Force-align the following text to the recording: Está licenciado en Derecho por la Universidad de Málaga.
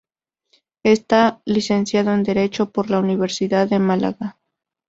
Está 0.81 1.43
licenciado 1.45 2.11
en 2.11 2.23
Derecho 2.23 2.71
por 2.71 2.89
la 2.89 2.97
Universidad 2.97 3.69
de 3.69 3.77
Málaga. 3.77 4.39